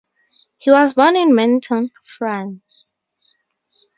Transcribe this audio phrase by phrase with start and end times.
[0.57, 2.91] He was born in Menton, France.